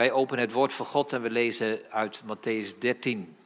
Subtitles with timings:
[0.00, 3.36] Wij openen het woord van God en we lezen uit Matthäus 13.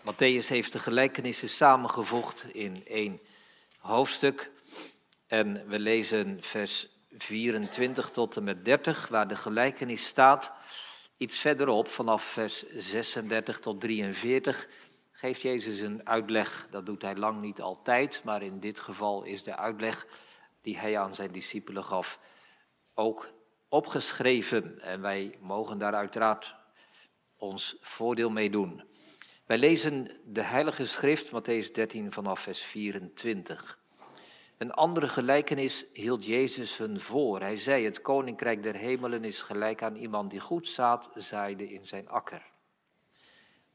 [0.00, 3.20] Matthäus heeft de gelijkenissen samengevoegd in één
[3.78, 4.50] hoofdstuk.
[5.26, 10.52] En we lezen vers 24 tot en met 30, waar de gelijkenis staat.
[11.16, 14.68] Iets verderop, vanaf vers 36 tot 43,
[15.12, 16.66] geeft Jezus een uitleg.
[16.70, 20.06] Dat doet hij lang niet altijd, maar in dit geval is de uitleg
[20.60, 22.18] die hij aan zijn discipelen gaf
[22.94, 23.32] ook
[23.68, 24.80] opgeschreven.
[24.80, 26.54] En wij mogen daar uiteraard
[27.36, 28.82] ons voordeel mee doen.
[29.46, 33.80] Wij lezen de Heilige Schrift, Matthäus 13, vanaf vers 24.
[34.58, 37.40] Een andere gelijkenis hield Jezus hun voor.
[37.40, 41.86] Hij zei: Het koninkrijk der hemelen is gelijk aan iemand die goed zaad zaaide in
[41.86, 42.50] zijn akker.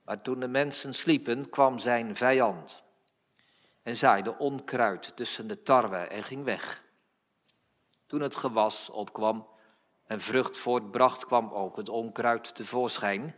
[0.04, 2.84] Maar toen de mensen sliepen, kwam zijn vijand
[3.84, 6.84] en zaaide onkruid tussen de tarwe en ging weg.
[8.08, 9.48] Toen het gewas opkwam
[10.06, 13.36] en vrucht voortbracht, kwam ook het onkruid tevoorschijn.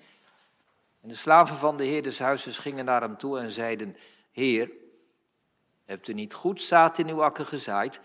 [1.01, 3.97] En de slaven van de heer des huizes gingen naar hem toe en zeiden:
[4.31, 4.71] Heer,
[5.85, 8.01] hebt u niet goed zaad in uw akker gezaaid?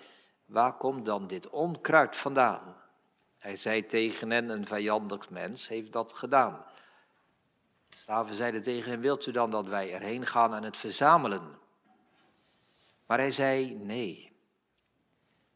[0.47, 2.77] Waar komt dan dit onkruid vandaan?
[3.39, 6.65] Hij zei tegen hen: Een vijandig mens heeft dat gedaan.
[7.89, 11.59] De slaven zeiden tegen hem: Wilt u dan dat wij erheen gaan en het verzamelen?
[13.07, 14.34] Maar hij zei: Nee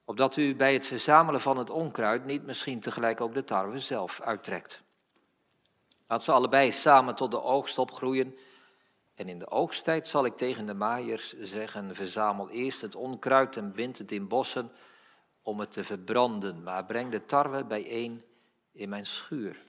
[0.08, 4.20] opdat u bij het verzamelen van het onkruid niet misschien tegelijk ook de tarwe zelf
[4.20, 4.82] uittrekt.
[6.06, 8.38] Laat ze allebei samen tot de oogst opgroeien.
[9.14, 13.72] En in de oogsttijd zal ik tegen de maaiers zeggen: verzamel eerst het onkruid en
[13.72, 14.72] bind het in bossen
[15.42, 18.24] om het te verbranden, maar breng de tarwe bijeen
[18.72, 19.62] in mijn schuur.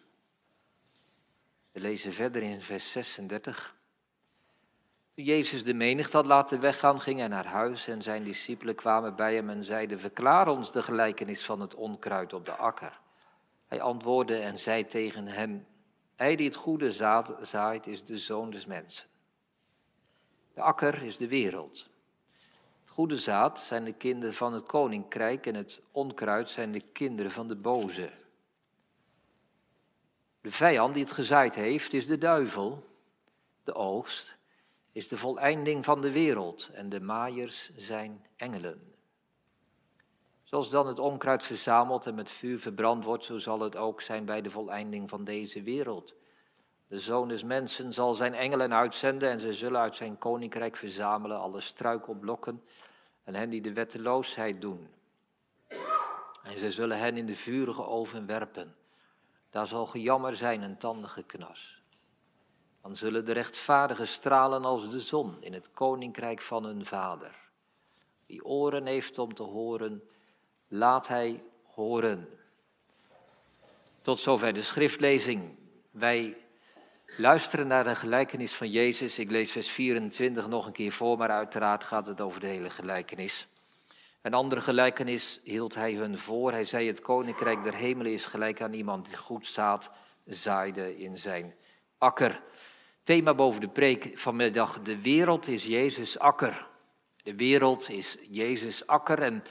[1.71, 3.75] We lezen verder in vers 36.
[5.19, 9.15] Toen Jezus de menigte had laten weggaan, ging hij naar huis en zijn discipelen kwamen
[9.15, 12.99] bij hem en zeiden, verklaar ons de gelijkenis van het onkruid op de akker.
[13.67, 15.67] Hij antwoordde en zei tegen hen,
[16.15, 19.07] hij die het goede zaad zaait is de zoon des mensen.
[20.53, 21.89] De akker is de wereld.
[22.81, 27.31] Het goede zaad zijn de kinderen van het koninkrijk en het onkruid zijn de kinderen
[27.31, 28.09] van de boze.
[30.41, 32.83] De vijand die het gezaaid heeft is de duivel,
[33.63, 34.37] de oogst
[34.99, 38.93] is de voleinding van de wereld en de maaiers zijn engelen.
[40.43, 44.25] Zoals dan het onkruid verzameld en met vuur verbrand wordt, zo zal het ook zijn
[44.25, 46.15] bij de voleinding van deze wereld.
[46.87, 51.39] De zoon des mensen zal zijn engelen uitzenden en ze zullen uit zijn koninkrijk verzamelen
[51.39, 52.63] alle struikelblokken
[53.23, 54.87] en hen die de wetteloosheid doen.
[56.43, 58.75] En ze zullen hen in de vurige oven werpen.
[59.49, 61.78] Daar zal gejammer zijn en tandengeknas.
[62.81, 67.35] Dan zullen de rechtvaardigen stralen als de zon in het koninkrijk van hun vader.
[68.25, 70.03] Wie oren heeft om te horen,
[70.67, 72.29] laat hij horen.
[74.01, 75.55] Tot zover de schriftlezing.
[75.91, 76.37] Wij
[77.17, 79.19] luisteren naar de gelijkenis van Jezus.
[79.19, 82.69] Ik lees vers 24 nog een keer voor, maar uiteraard gaat het over de hele
[82.69, 83.47] gelijkenis.
[84.21, 86.51] Een andere gelijkenis hield hij hun voor.
[86.51, 89.91] Hij zei: Het koninkrijk der hemelen is gelijk aan iemand die goed zaad
[90.25, 91.53] zaaide in zijn
[91.99, 92.41] akker.
[93.03, 96.67] Thema boven de preek vanmiddag, de wereld is Jezus akker.
[97.23, 99.43] De wereld is Jezus akker en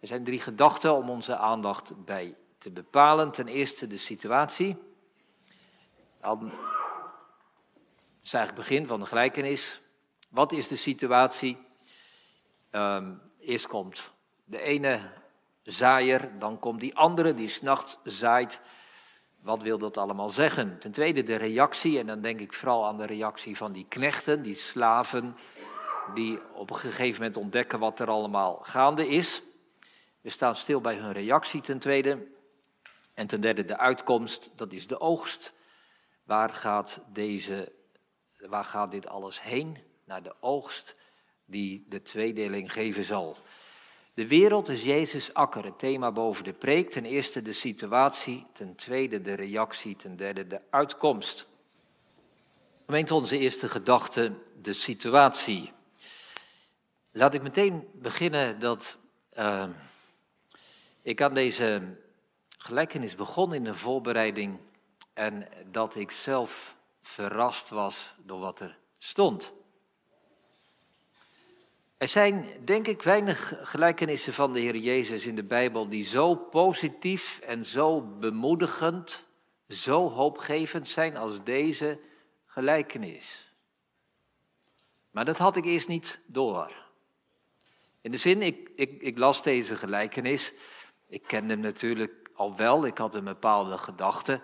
[0.00, 3.30] er zijn drie gedachten om onze aandacht bij te bepalen.
[3.30, 4.76] Ten eerste de situatie.
[6.20, 6.52] Dan
[8.22, 9.80] is eigenlijk het begin van de gelijkenis.
[10.28, 11.58] Wat is de situatie?
[12.70, 14.12] Um, eerst komt
[14.44, 15.12] de ene
[15.62, 18.60] zaaier, dan komt die andere die s'nachts zaait.
[19.40, 20.78] Wat wil dat allemaal zeggen?
[20.78, 24.42] Ten tweede de reactie, en dan denk ik vooral aan de reactie van die knechten,
[24.42, 25.36] die slaven,
[26.14, 29.42] die op een gegeven moment ontdekken wat er allemaal gaande is.
[30.20, 32.26] We staan stil bij hun reactie ten tweede.
[33.14, 35.52] En ten derde de uitkomst, dat is de oogst.
[36.24, 37.72] Waar gaat, deze,
[38.38, 39.78] waar gaat dit alles heen?
[40.04, 40.96] Naar de oogst
[41.44, 43.36] die de tweedeling geven zal.
[44.18, 46.90] De wereld is Jezus' akker, het thema boven de preek.
[46.90, 51.46] Ten eerste de situatie, ten tweede de reactie, ten derde de uitkomst.
[52.84, 54.32] Gemeente onze eerste gedachte,
[54.62, 55.72] de situatie.
[57.12, 58.96] Laat ik meteen beginnen dat
[59.38, 59.68] uh,
[61.02, 61.96] ik aan deze
[62.48, 64.58] gelijkenis begon in de voorbereiding
[65.14, 69.52] en dat ik zelf verrast was door wat er stond.
[71.98, 76.34] Er zijn, denk ik, weinig gelijkenissen van de Heer Jezus in de Bijbel die zo
[76.34, 79.24] positief en zo bemoedigend,
[79.68, 82.00] zo hoopgevend zijn als deze
[82.46, 83.52] gelijkenis.
[85.10, 86.86] Maar dat had ik eerst niet door.
[88.00, 90.52] In de zin, ik, ik, ik las deze gelijkenis.
[91.08, 94.40] Ik kende hem natuurlijk al wel, ik had een bepaalde gedachte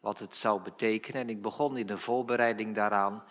[0.00, 1.22] wat het zou betekenen.
[1.22, 3.24] En ik begon in de voorbereiding daaraan.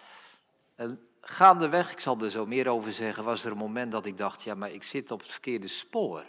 [1.27, 4.43] Gaandeweg, ik zal er zo meer over zeggen, was er een moment dat ik dacht,
[4.43, 6.23] ja, maar ik zit op het verkeerde spoor.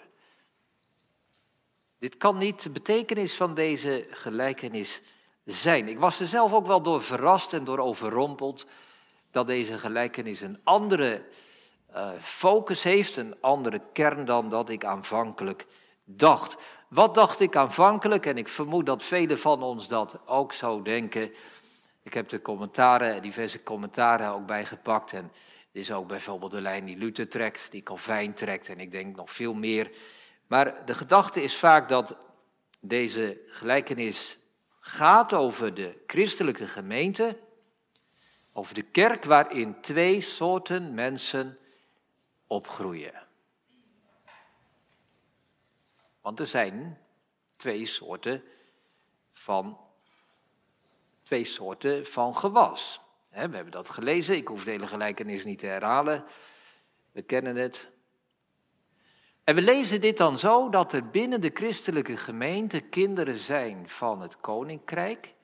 [1.98, 5.02] Dit kan niet de betekenis van deze gelijkenis
[5.44, 5.88] zijn.
[5.88, 8.66] Ik was er zelf ook wel door verrast en door overrompeld
[9.30, 11.24] dat deze gelijkenis een andere
[11.94, 15.66] uh, focus heeft, een andere kern dan dat ik aanvankelijk
[16.04, 16.56] dacht.
[16.88, 18.26] Wat dacht ik aanvankelijk?
[18.26, 21.32] En ik vermoed dat velen van ons dat ook zo denken.
[22.06, 25.12] Ik heb de commentaren, diverse commentaren ook bijgepakt.
[25.12, 25.32] En
[25.72, 29.16] dit is ook bijvoorbeeld de lijn die Luther trekt, die Calvijn trekt en ik denk
[29.16, 29.90] nog veel meer.
[30.46, 32.16] Maar de gedachte is vaak dat
[32.80, 34.38] deze gelijkenis
[34.80, 37.38] gaat over de christelijke gemeente,
[38.52, 41.58] over de kerk waarin twee soorten mensen
[42.46, 43.26] opgroeien.
[46.20, 46.98] Want er zijn
[47.56, 48.44] twee soorten
[49.32, 49.85] van,
[51.26, 53.00] twee soorten van gewas.
[53.30, 56.24] We hebben dat gelezen, ik hoef de hele gelijkenis niet te herhalen.
[57.12, 57.90] We kennen het.
[59.44, 64.20] En we lezen dit dan zo dat er binnen de christelijke gemeente kinderen zijn van
[64.20, 65.34] het koninkrijk.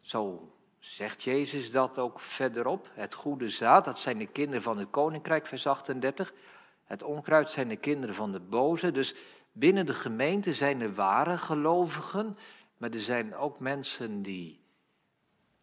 [0.00, 2.90] Zo zegt Jezus dat ook verderop.
[2.92, 6.32] Het goede zaad, dat zijn de kinderen van het koninkrijk, vers 38.
[6.84, 8.92] Het onkruid zijn de kinderen van de boze.
[8.92, 9.14] Dus
[9.52, 12.36] binnen de gemeente zijn er ware gelovigen,
[12.76, 14.59] maar er zijn ook mensen die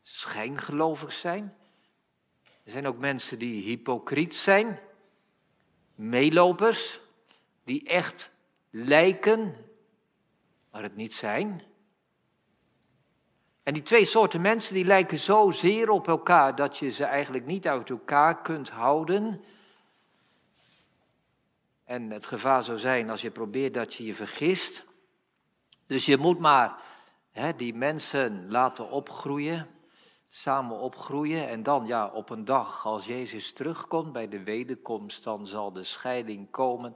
[0.09, 1.56] schijngelovig zijn.
[2.63, 4.80] Er zijn ook mensen die hypocriet zijn,
[5.95, 7.00] meelopers,
[7.63, 8.31] die echt
[8.69, 9.56] lijken,
[10.71, 11.63] maar het niet zijn.
[13.63, 17.45] En die twee soorten mensen die lijken zo zeer op elkaar dat je ze eigenlijk
[17.45, 19.44] niet uit elkaar kunt houden.
[21.83, 24.86] En het gevaar zou zijn als je probeert dat je je vergist.
[25.86, 26.81] Dus je moet maar
[27.31, 29.76] hè, die mensen laten opgroeien,
[30.29, 31.47] samen opgroeien.
[31.47, 35.83] En dan ja, op een dag als Jezus terugkomt bij de wederkomst, dan zal de
[35.83, 36.95] scheiding komen.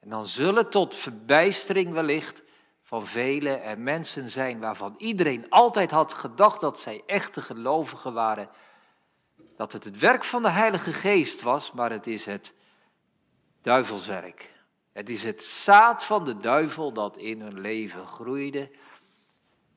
[0.00, 2.42] En dan zullen tot verbijstering wellicht
[2.82, 8.48] van velen er mensen zijn waarvan iedereen altijd had gedacht dat zij echte gelovigen waren.
[9.56, 12.52] Dat het het werk van de Heilige Geest was, maar het is het
[13.62, 14.52] duivelswerk.
[14.92, 18.70] Het is het zaad van de duivel dat in hun leven groeide.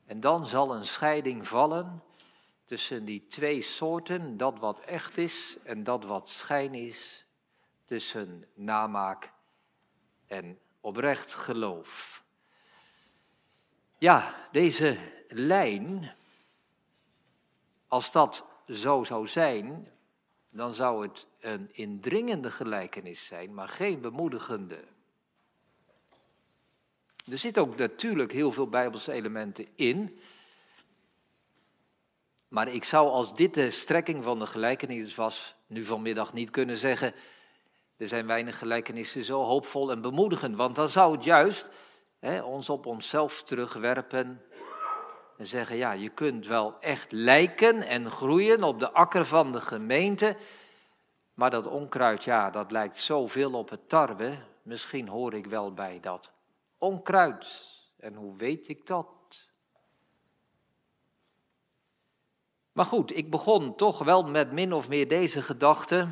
[0.06, 2.02] En dan zal een scheiding vallen
[2.74, 7.26] tussen die twee soorten, dat wat echt is en dat wat schijn is,
[7.84, 9.32] tussen namaak
[10.26, 12.24] en oprecht geloof.
[13.98, 14.98] Ja, deze
[15.28, 16.12] lijn,
[17.88, 19.92] als dat zo zou zijn,
[20.50, 24.84] dan zou het een indringende gelijkenis zijn, maar geen bemoedigende.
[27.30, 30.18] Er zit ook natuurlijk heel veel Bijbelse elementen in.
[32.54, 36.76] Maar ik zou als dit de strekking van de gelijkenis was, nu vanmiddag niet kunnen
[36.76, 37.14] zeggen,
[37.96, 40.56] er zijn weinig gelijkenissen zo hoopvol en bemoedigend.
[40.56, 41.70] Want dan zou het juist
[42.18, 44.42] hè, ons op onszelf terugwerpen
[45.38, 49.60] en zeggen, ja, je kunt wel echt lijken en groeien op de akker van de
[49.60, 50.36] gemeente,
[51.34, 54.38] maar dat onkruid, ja, dat lijkt zoveel op het tarwe.
[54.62, 56.32] Misschien hoor ik wel bij dat
[56.78, 57.46] onkruid.
[57.98, 59.06] En hoe weet ik dat?
[62.74, 66.08] Maar goed, ik begon toch wel met min of meer deze gedachte,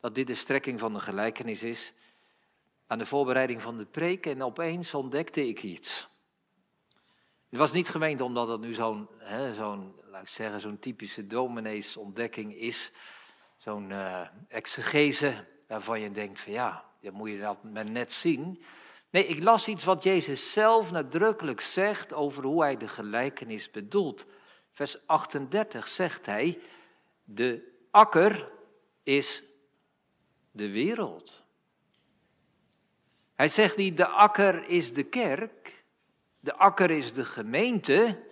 [0.00, 1.92] dat dit de strekking van de gelijkenis is,
[2.86, 6.08] aan de voorbereiding van de preek en opeens ontdekte ik iets.
[7.48, 9.08] Het was niet gemeend omdat het nu zo'n,
[9.56, 12.90] zo'n laat ik zeggen, zo'n typische domineesontdekking is,
[13.56, 18.62] zo'n uh, exegese waarvan je denkt van ja, dan moet je dat maar net zien.
[19.10, 24.26] Nee, ik las iets wat Jezus zelf nadrukkelijk zegt over hoe hij de gelijkenis bedoelt.
[24.74, 26.58] Vers 38 zegt hij,
[27.24, 28.50] de akker
[29.02, 29.42] is
[30.50, 31.42] de wereld.
[33.34, 35.84] Hij zegt niet, de akker is de kerk,
[36.40, 38.22] de akker is de gemeente.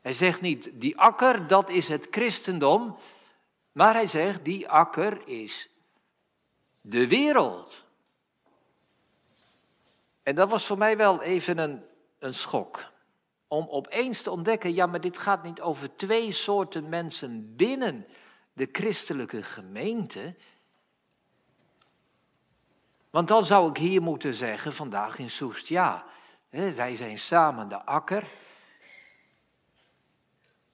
[0.00, 2.96] Hij zegt niet, die akker, dat is het christendom.
[3.72, 5.68] Maar hij zegt, die akker is
[6.80, 7.84] de wereld.
[10.22, 11.84] En dat was voor mij wel even een,
[12.18, 12.91] een schok.
[13.52, 18.06] Om opeens te ontdekken, ja, maar dit gaat niet over twee soorten mensen binnen
[18.52, 20.34] de christelijke gemeente.
[23.10, 26.04] Want dan zou ik hier moeten zeggen, vandaag in Soest, ja,
[26.50, 28.24] wij zijn samen de akker.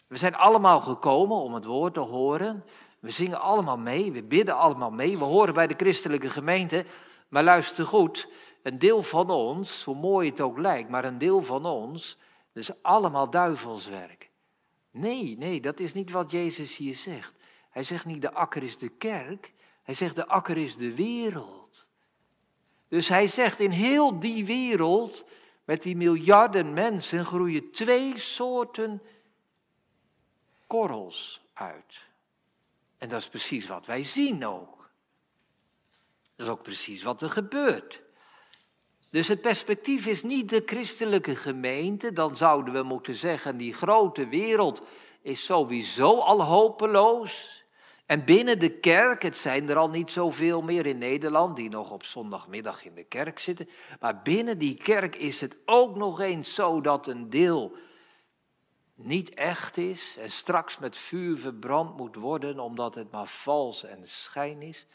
[0.07, 2.65] We zijn allemaal gekomen om het woord te horen.
[2.99, 6.85] We zingen allemaal mee, we bidden allemaal mee, we horen bij de christelijke gemeente.
[7.29, 8.29] Maar luister goed,
[8.63, 12.19] een deel van ons, hoe mooi het ook lijkt, maar een deel van ons,
[12.59, 14.31] dat is allemaal duivelswerk.
[14.91, 17.35] Nee, nee, dat is niet wat Jezus hier zegt.
[17.71, 21.89] Hij zegt niet de akker is de kerk, hij zegt de akker is de wereld.
[22.89, 25.25] Dus hij zegt in heel die wereld,
[25.65, 29.03] met die miljarden mensen, groeien twee soorten
[30.67, 32.07] korrels uit.
[32.97, 34.91] En dat is precies wat wij zien ook.
[36.37, 38.03] Dat is ook precies wat er gebeurt.
[39.11, 44.29] Dus het perspectief is niet de christelijke gemeente, dan zouden we moeten zeggen, die grote
[44.29, 44.83] wereld
[45.23, 47.65] is sowieso al hopeloos.
[48.07, 51.91] En binnen de kerk, het zijn er al niet zoveel meer in Nederland die nog
[51.91, 53.69] op zondagmiddag in de kerk zitten,
[54.01, 57.77] maar binnen die kerk is het ook nog eens zo dat een deel
[58.95, 64.09] niet echt is en straks met vuur verbrand moet worden omdat het maar vals en
[64.09, 64.87] schijn is.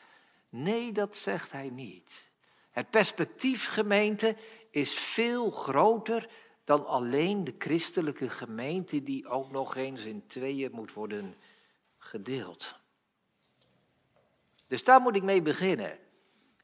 [0.49, 2.22] Nee, dat zegt hij niet.
[2.73, 4.35] Het perspectief, gemeente,
[4.69, 6.29] is veel groter
[6.63, 11.35] dan alleen de christelijke gemeente die ook nog eens in tweeën moet worden
[11.97, 12.75] gedeeld.
[14.67, 15.97] Dus daar moet ik mee beginnen.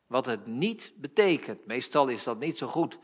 [0.07, 1.65] Wat het niet betekent.
[1.65, 2.97] Meestal is dat niet zo goed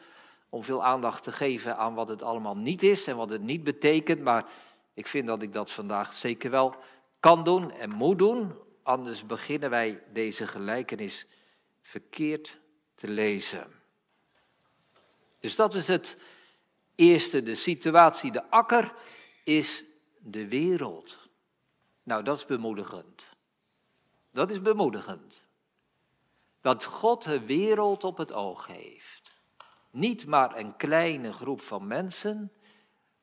[0.50, 3.64] om veel aandacht te geven aan wat het allemaal niet is en wat het niet
[3.64, 4.22] betekent.
[4.22, 4.50] Maar
[4.94, 6.76] ik vind dat ik dat vandaag zeker wel
[7.20, 8.54] kan doen en moet doen.
[8.84, 11.26] Anders beginnen wij deze gelijkenis
[11.78, 12.60] verkeerd
[12.96, 13.68] te lezen.
[15.40, 16.18] Dus dat is het
[16.96, 18.32] eerste, de situatie.
[18.32, 18.94] De akker
[19.44, 19.84] is
[20.20, 21.18] de wereld.
[22.04, 23.24] Nou, dat is bemoedigend.
[24.32, 25.42] Dat is bemoedigend.
[26.62, 29.34] Dat God de wereld op het oog heeft.
[29.92, 32.52] Niet maar een kleine groep van mensen,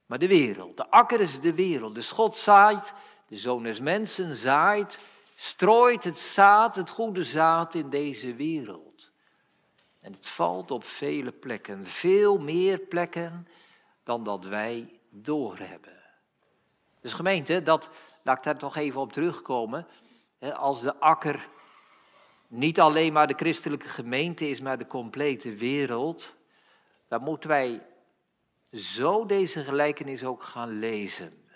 [0.06, 0.76] maar de wereld.
[0.76, 1.94] De akker is de wereld.
[1.94, 2.92] Dus God zaait,
[3.28, 4.98] de zoon des mensen zaait,
[5.34, 8.91] strooit het zaad, het goede zaad in deze wereld.
[10.02, 13.48] En het valt op vele plekken, veel meer plekken
[14.02, 16.02] dan dat wij doorhebben.
[17.00, 17.90] Dus gemeente, dat,
[18.22, 19.86] laat ik daar toch even op terugkomen.
[20.54, 21.48] Als de akker
[22.48, 26.34] niet alleen maar de christelijke gemeente is, maar de complete wereld,
[27.08, 27.86] dan moeten wij
[28.72, 31.48] zo deze gelijkenis ook gaan lezen.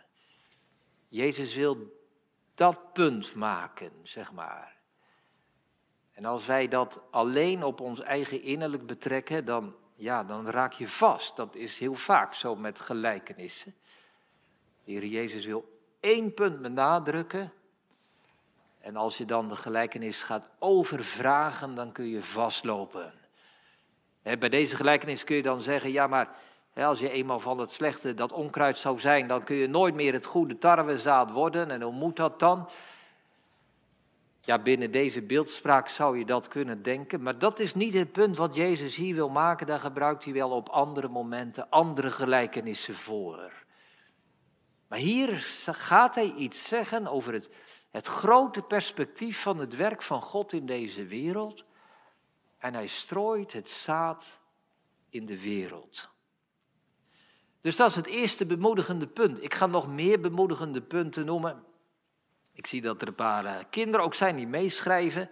[1.08, 2.04] Jezus wil
[2.54, 4.75] dat punt maken, zeg maar.
[6.16, 10.88] En als wij dat alleen op ons eigen innerlijk betrekken, dan, ja, dan raak je
[10.88, 11.37] vast.
[11.37, 13.75] Dat is heel vaak zo met gelijkenissen.
[14.85, 17.52] De Heer Jezus wil één punt benadrukken.
[18.80, 23.12] En als je dan de gelijkenis gaat overvragen, dan kun je vastlopen.
[24.23, 26.37] Bij deze gelijkenis kun je dan zeggen, ja maar
[26.75, 30.12] als je eenmaal van het slechte, dat onkruid zou zijn, dan kun je nooit meer
[30.12, 31.70] het goede tarwezaad worden.
[31.70, 32.68] En hoe moet dat dan?
[34.46, 38.36] Ja, binnen deze beeldspraak zou je dat kunnen denken, maar dat is niet het punt
[38.36, 39.66] wat Jezus hier wil maken.
[39.66, 43.52] Daar gebruikt hij wel op andere momenten andere gelijkenissen voor.
[44.88, 45.28] Maar hier
[45.66, 47.48] gaat hij iets zeggen over het,
[47.90, 51.64] het grote perspectief van het werk van God in deze wereld.
[52.58, 54.38] En hij strooit het zaad
[55.10, 56.08] in de wereld.
[57.60, 59.42] Dus dat is het eerste bemoedigende punt.
[59.42, 61.64] Ik ga nog meer bemoedigende punten noemen.
[62.56, 65.30] Ik zie dat er een paar eh, kinderen ook zijn die meeschrijven.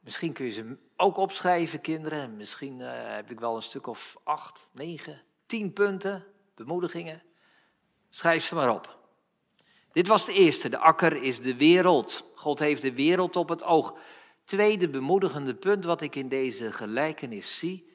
[0.00, 2.36] Misschien kun je ze ook opschrijven, kinderen.
[2.36, 7.22] Misschien uh, heb ik wel een stuk of acht, negen, tien punten, bemoedigingen.
[8.08, 8.98] Schrijf ze maar op.
[9.92, 10.68] Dit was de eerste.
[10.68, 12.24] De akker is de wereld.
[12.34, 13.98] God heeft de wereld op het oog.
[14.44, 17.90] Tweede bemoedigende punt wat ik in deze gelijkenis zie,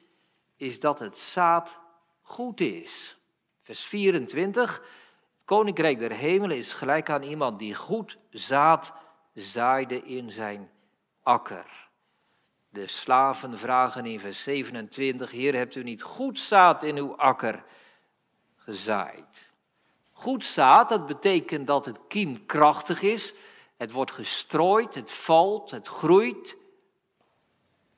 [0.56, 1.78] is dat het zaad
[2.22, 3.16] goed is.
[3.62, 4.82] Vers 24.
[5.50, 8.92] Koninkrijk der Hemelen is gelijk aan iemand die goed zaad
[9.34, 10.70] zaaide in zijn
[11.22, 11.88] akker.
[12.68, 17.64] De slaven vragen in vers 27, Heer, hebt u niet goed zaad in uw akker
[18.56, 19.52] gezaaid?
[20.12, 23.34] Goed zaad, dat betekent dat het kiem krachtig is,
[23.76, 26.56] het wordt gestrooid, het valt, het groeit,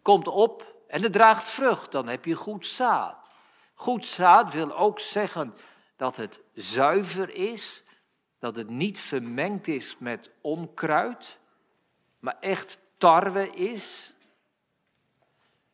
[0.03, 3.31] komt op en het draagt vrucht, dan heb je goed zaad.
[3.75, 5.55] Goed zaad wil ook zeggen
[5.97, 7.83] dat het zuiver is,
[8.39, 11.39] dat het niet vermengd is met onkruid,
[12.19, 14.13] maar echt tarwe is.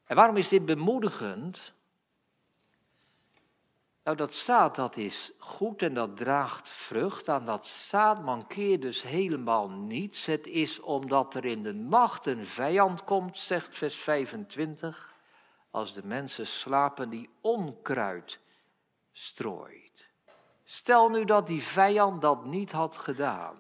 [0.05, 1.75] En waarom is dit bemoedigend?
[4.09, 7.29] Nou, dat zaad dat is goed en dat draagt vrucht.
[7.29, 10.27] Aan dat zaad mankeert dus helemaal niets.
[10.27, 15.15] Het is omdat er in de nacht een vijand komt, zegt vers 25,
[15.71, 18.41] als de mensen slapen die onkruid
[19.13, 19.88] strooit.
[20.71, 23.57] Stel nu dat die vijand dat niet had gedaan.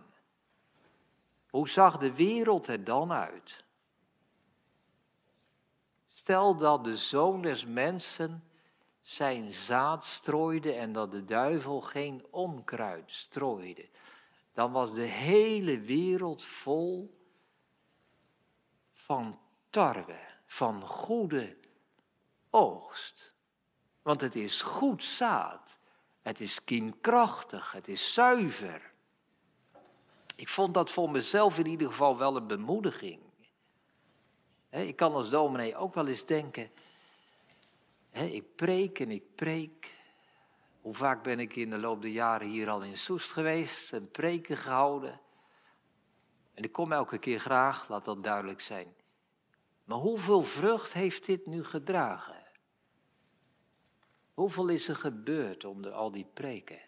[1.50, 3.64] Hoe zag de wereld er dan uit?
[6.08, 8.44] Stel dat de zoon des mensen
[9.00, 13.88] zijn zaad strooide en dat de duivel geen onkruid strooide.
[14.52, 17.18] Dan was de hele wereld vol
[18.92, 19.38] van
[19.70, 21.56] tarwe, van goede
[22.50, 23.34] oogst.
[24.02, 25.77] Want het is goed zaad.
[26.28, 28.92] Het is kienkrachtig, het is zuiver.
[30.36, 33.20] Ik vond dat voor mezelf in ieder geval wel een bemoediging.
[34.70, 36.70] Ik kan als dominee ook wel eens denken,
[38.10, 39.96] ik preek en ik preek.
[40.80, 44.10] Hoe vaak ben ik in de loop der jaren hier al in Soest geweest en
[44.10, 45.20] preken gehouden.
[46.54, 48.94] En ik kom elke keer graag, laat dat duidelijk zijn.
[49.84, 52.46] Maar hoeveel vrucht heeft dit nu gedragen?
[54.38, 56.80] Hoeveel is er gebeurd onder al die preken?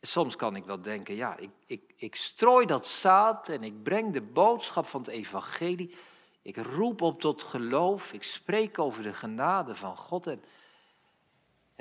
[0.00, 4.12] Soms kan ik wel denken, ja, ik, ik, ik strooi dat zaad en ik breng
[4.12, 5.96] de boodschap van het evangelie.
[6.42, 10.40] Ik roep op tot geloof, ik spreek over de genade van God en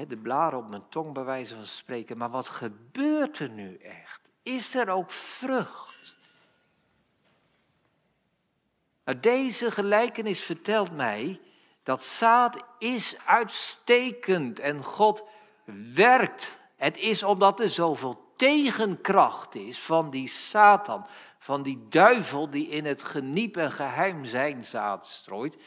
[0.07, 2.17] de blaren op mijn tong bij wijze van spreken.
[2.17, 4.31] Maar wat gebeurt er nu echt?
[4.43, 6.15] Is er ook vrucht?
[9.05, 11.39] Nou, deze gelijkenis vertelt mij
[11.83, 15.23] dat zaad is uitstekend en God
[15.93, 16.57] werkt.
[16.75, 21.05] Het is omdat er zoveel tegenkracht is van die Satan,
[21.37, 25.57] van die duivel die in het geniep en geheim zijn zaad strooit.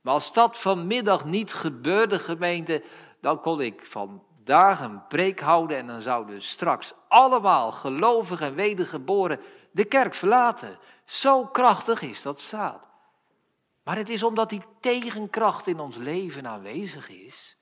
[0.00, 2.82] Maar als dat vanmiddag niet gebeurde, gemeente,
[3.20, 9.40] dan kon ik vandaag een preek houden en dan zouden straks allemaal gelovig en wedergeboren
[9.70, 10.78] de kerk verlaten.
[11.04, 12.91] Zo krachtig is dat zaad.
[13.82, 17.56] Maar het is omdat die tegenkracht in ons leven aanwezig is,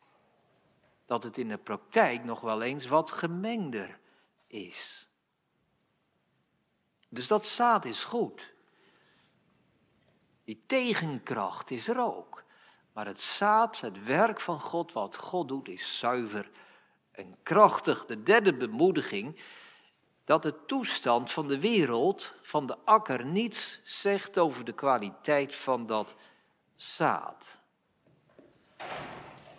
[1.06, 3.98] dat het in de praktijk nog wel eens wat gemengder
[4.46, 5.08] is.
[7.08, 8.52] Dus dat zaad is goed.
[10.44, 12.44] Die tegenkracht is er ook.
[12.92, 16.50] Maar het zaad, het werk van God, wat God doet, is zuiver
[17.10, 18.06] en krachtig.
[18.06, 19.40] De derde bemoediging,
[20.24, 25.87] dat de toestand van de wereld, van de akker, niets zegt over de kwaliteit van
[25.87, 26.14] dat
[26.76, 27.59] zaad.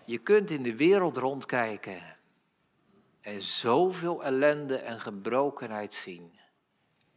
[0.05, 2.17] Je kunt in de wereld rondkijken
[3.21, 6.39] en zoveel ellende en gebrokenheid zien,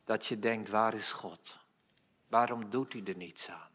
[0.05, 1.59] dat je denkt, waar is God?
[2.29, 3.71] Waarom doet hij er niets aan?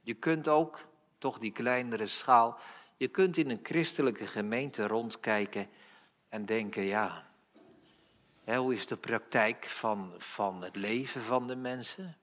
[0.00, 0.86] Je kunt ook,
[1.18, 2.58] toch die kleinere schaal,
[2.96, 5.68] je kunt in een christelijke gemeente rondkijken
[6.28, 7.27] en denken, ja,
[8.56, 12.16] hoe is de praktijk van, van het leven van de mensen?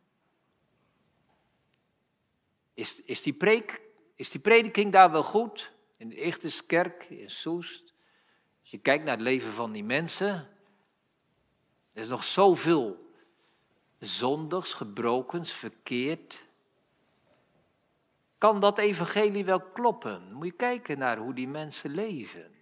[2.74, 3.82] Is, is, die preek,
[4.16, 5.72] is die prediking daar wel goed?
[5.98, 7.94] In de Ichterskerk, in Soest?
[8.62, 10.34] Als je kijkt naar het leven van die mensen,
[11.94, 13.14] er is nog zoveel
[14.00, 16.46] zondigs, gebrokens, verkeerd.
[18.38, 20.34] Kan dat evangelie wel kloppen?
[20.34, 22.55] Moet je kijken naar hoe die mensen leven.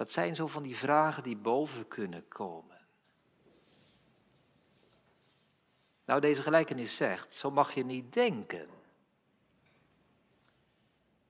[0.00, 2.86] Dat zijn zo van die vragen die boven kunnen komen.
[6.04, 8.68] Nou, deze gelijkenis zegt, zo mag je niet denken.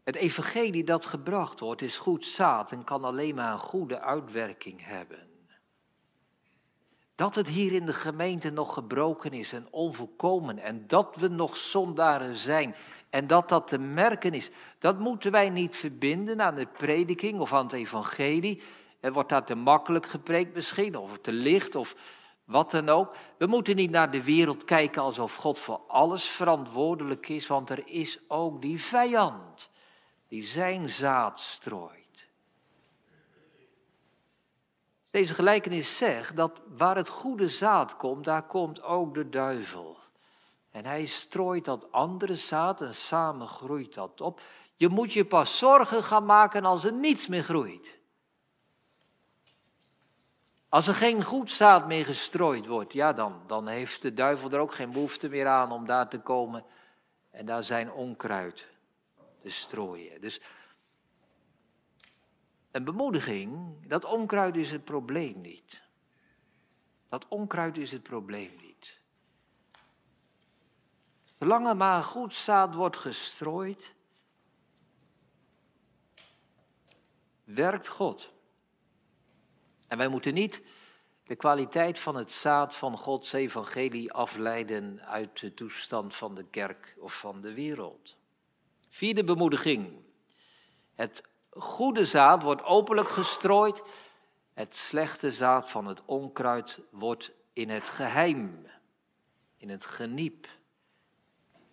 [0.02, 4.85] Het evangelie dat gebracht wordt is goed zaad en kan alleen maar een goede uitwerking
[4.85, 5.29] hebben.
[7.20, 11.56] Dat het hier in de gemeente nog gebroken is en onvolkomen en dat we nog
[11.56, 12.74] zondaren zijn
[13.11, 17.52] en dat dat te merken is, dat moeten wij niet verbinden aan de prediking of
[17.52, 18.62] aan het evangelie.
[19.00, 21.94] Er wordt daar te makkelijk gepreekt misschien of te licht of
[22.44, 23.14] wat dan ook.
[23.38, 27.83] We moeten niet naar de wereld kijken alsof God voor alles verantwoordelijk is, want er
[27.87, 29.70] is ook die vijand
[30.28, 31.99] die zijn zaad strooit.
[35.10, 39.96] Deze gelijkenis zegt dat waar het goede zaad komt, daar komt ook de duivel.
[40.70, 44.40] En hij strooit dat andere zaad en samen groeit dat op.
[44.74, 47.98] Je moet je pas zorgen gaan maken als er niets meer groeit.
[50.68, 54.60] Als er geen goed zaad meer gestrooid wordt, ja dan, dan heeft de duivel er
[54.60, 56.64] ook geen behoefte meer aan om daar te komen
[57.30, 58.68] en daar zijn onkruid
[59.40, 60.20] te strooien.
[60.20, 60.40] Dus
[62.70, 65.83] een bemoediging, dat onkruid is het probleem niet.
[67.09, 69.00] Dat onkruid is het probleem niet.
[71.38, 73.94] Zolang er maar goed zaad wordt gestrooid,
[77.44, 78.33] werkt God.
[79.88, 80.62] En wij moeten niet
[81.24, 86.94] de kwaliteit van het zaad van Gods evangelie afleiden uit de toestand van de kerk
[86.98, 88.16] of van de wereld.
[88.88, 90.02] Vierde bemoediging.
[90.94, 93.82] Het goede zaad wordt openlijk gestrooid.
[94.52, 98.66] Het slechte zaad van het onkruid wordt in het geheim,
[99.56, 100.46] in het geniep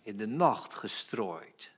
[0.08, 1.70] in de nacht gestrooid.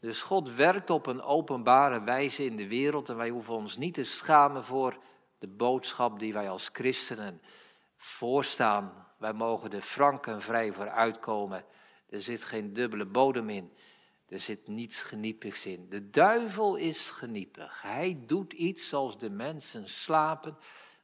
[0.00, 3.94] Dus God werkt op een openbare wijze in de wereld en wij hoeven ons niet
[3.94, 4.98] te schamen voor
[5.38, 7.42] de boodschap die wij als christenen
[7.96, 9.06] voorstaan.
[9.16, 11.64] Wij mogen er frank en vrij voor uitkomen.
[12.10, 13.72] Er zit geen dubbele bodem in.
[14.28, 15.88] Er zit niets geniepigs in.
[15.88, 17.82] De duivel is geniepig.
[17.82, 20.56] Hij doet iets zoals de mensen slapen,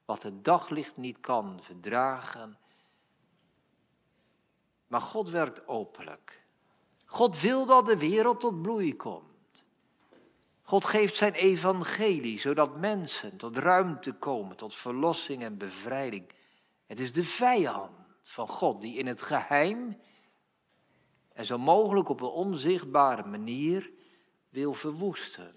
[0.04, 2.58] wat het daglicht niet kan verdragen.
[4.86, 6.44] Maar God werkt openlijk.
[7.04, 9.64] God wil dat de wereld tot bloei komt.
[10.62, 16.32] God geeft zijn evangelie, zodat mensen tot ruimte komen, tot verlossing en bevrijding.
[16.86, 17.90] Het is de vijand
[18.22, 20.00] van God die in het geheim
[21.34, 23.90] en zo mogelijk op een onzichtbare manier
[24.48, 25.54] wil verwoesten.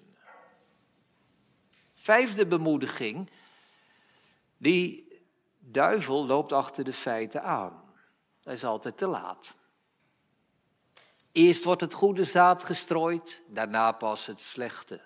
[1.94, 3.30] Vijfde bemoediging,
[4.58, 5.08] die
[5.60, 7.84] duivel loopt achter de feiten aan.
[8.44, 9.56] Hij is altijd te laat.
[11.32, 15.02] Eerst wordt het goede zaad gestrooid, daarna pas het slechte.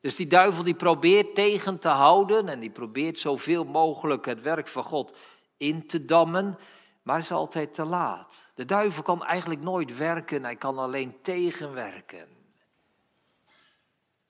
[0.00, 4.68] Dus die duivel die probeert tegen te houden en die probeert zoveel mogelijk het werk
[4.68, 5.16] van God
[5.56, 6.58] in te dammen,
[7.02, 8.34] maar is altijd te laat.
[8.54, 12.28] De duivel kan eigenlijk nooit werken, hij kan alleen tegenwerken.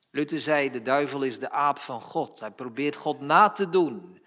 [0.09, 2.39] Luther zei, de duivel is de aap van God.
[2.39, 4.21] Hij probeert God na te doen.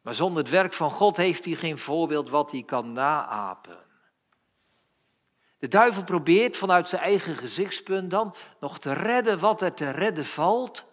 [0.00, 3.78] Maar zonder het werk van God heeft hij geen voorbeeld wat hij kan naapen.
[5.58, 10.26] De duivel probeert vanuit zijn eigen gezichtspunt dan nog te redden wat er te redden
[10.26, 10.84] valt.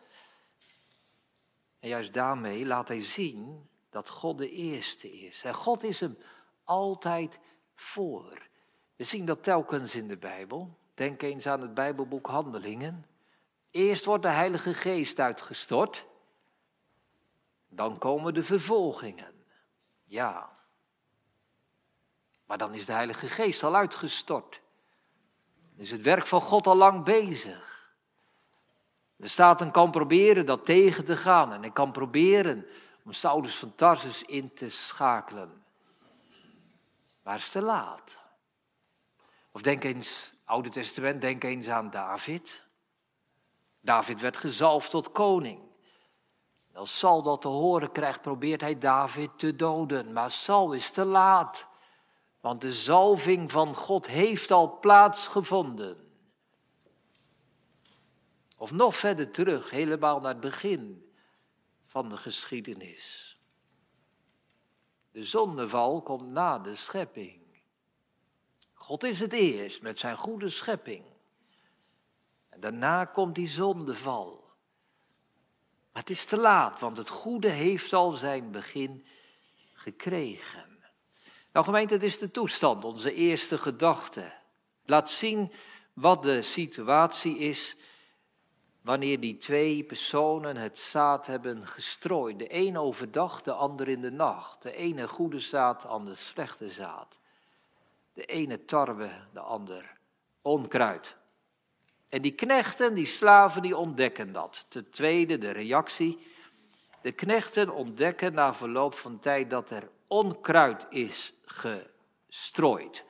[1.80, 5.44] En juist daarmee laat hij zien dat God de eerste is.
[5.44, 6.18] En God is hem
[6.64, 7.40] altijd
[7.76, 8.48] voor.
[8.96, 10.78] We zien dat telkens in de Bijbel.
[10.94, 13.06] Denk eens aan het Bijbelboek Handelingen.
[13.72, 16.06] Eerst wordt de Heilige Geest uitgestort.
[17.70, 19.44] Dan komen de vervolgingen.
[20.04, 20.50] Ja.
[22.46, 24.62] Maar dan is de Heilige Geest al uitgestort.
[25.70, 27.96] Dan is het werk van God al lang bezig.
[29.16, 32.66] De Satan kan proberen dat tegen te gaan en hij kan proberen
[33.08, 35.64] om Saulus van Tarsus in te schakelen.
[37.24, 38.18] Maar het is te laat.
[39.52, 42.64] Of denk eens, Oude Testament, denk eens aan David.
[43.80, 45.62] David werd gezalfd tot koning.
[46.74, 50.14] Als Saul dat te horen krijgt, probeert hij David te doden.
[50.14, 51.68] Maar Saul is te laat.
[52.42, 56.12] Want de zalving van God heeft al plaatsgevonden.
[58.58, 61.07] Of nog verder terug, helemaal naar het begin
[61.98, 63.38] van de geschiedenis.
[65.12, 67.42] De zondeval komt na de schepping.
[68.74, 71.04] God is het eerst met zijn goede schepping.
[72.50, 74.50] En daarna komt die zondeval.
[75.92, 79.06] Maar het is te laat, want het goede heeft al zijn begin
[79.74, 80.80] gekregen.
[81.52, 84.34] Nou gemeente, het is de toestand, onze eerste gedachte.
[84.86, 85.52] Laat zien
[85.94, 87.76] wat de situatie is
[88.88, 92.40] wanneer die twee personen het zaad hebben gestrooid.
[92.40, 94.62] De een overdag, de ander in de nacht.
[94.62, 97.20] De ene goede zaad, de ander slechte zaad.
[98.14, 99.98] De ene tarwe, de ander
[100.42, 101.16] onkruid.
[102.10, 104.66] En die knechten, die slaven, die ontdekken dat.
[104.70, 106.28] Ten tweede, de reactie.
[107.02, 113.04] De knechten ontdekken na verloop van tijd dat er onkruid is gestrooid.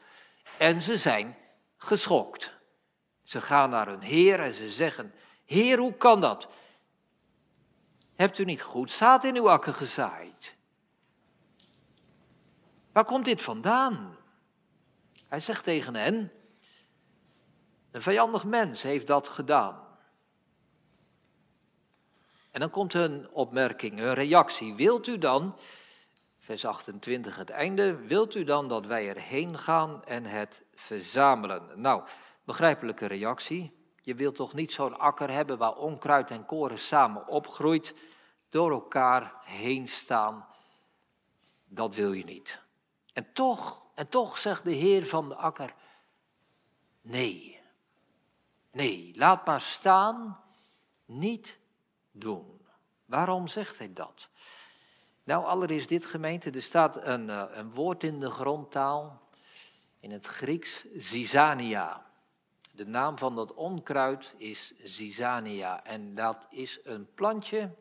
[0.57, 1.37] En ze zijn
[1.77, 2.55] geschokt.
[3.23, 5.13] Ze gaan naar hun heer en ze zeggen,
[5.47, 6.47] heer, hoe kan dat?
[8.15, 10.55] Hebt u niet goed zaad in uw akker gezaaid?
[12.91, 14.17] Waar komt dit vandaan?
[15.27, 16.31] Hij zegt tegen hen,
[17.91, 19.87] een vijandig mens heeft dat gedaan.
[22.51, 24.75] En dan komt hun opmerking, hun reactie.
[24.75, 25.57] Wilt u dan
[26.39, 31.81] vers 28 het einde, wilt u dan dat wij erheen gaan en het verzamelen?
[31.81, 32.03] Nou,
[32.43, 33.76] begrijpelijke reactie.
[34.07, 37.93] Je wilt toch niet zo'n akker hebben waar onkruid en koren samen opgroeit,
[38.49, 40.47] door elkaar heen staan?
[41.65, 42.61] Dat wil je niet.
[43.13, 45.73] En toch, en toch zegt de Heer van de akker,
[47.01, 47.59] nee,
[48.71, 50.43] nee, laat maar staan,
[51.05, 51.59] niet
[52.11, 52.65] doen.
[53.05, 54.29] Waarom zegt hij dat?
[55.23, 59.21] Nou, allereerst dit gemeente, er staat een, uh, een woord in de grondtaal,
[59.99, 62.06] in het Grieks, zizania.
[62.77, 67.75] De naam van dat onkruid is zizania en dat is een plantje